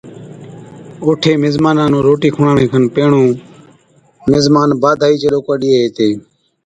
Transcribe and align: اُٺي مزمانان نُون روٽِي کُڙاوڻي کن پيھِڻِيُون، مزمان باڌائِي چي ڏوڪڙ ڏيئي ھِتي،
اُٺي 1.05 1.33
مزمانان 1.43 1.89
نُون 1.91 2.01
روٽِي 2.07 2.29
کُڙاوڻي 2.35 2.65
کن 2.71 2.83
پيھِڻِيُون، 2.93 3.27
مزمان 4.31 4.69
باڌائِي 4.81 5.15
چي 5.21 5.27
ڏوڪڙ 5.33 5.55
ڏيئي 5.61 5.77
ھِتي، 5.83 6.09